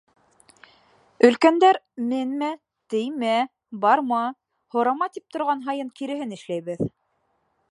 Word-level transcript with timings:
Өлкәндәр 1.29 1.79
менмә, 2.07 2.49
теймә, 2.95 3.37
барма, 3.87 4.25
һорама 4.77 5.13
тип 5.19 5.31
торған 5.37 5.67
һайын 5.69 5.97
киреһен 6.01 6.39
эшләйбеҙ. 6.41 6.87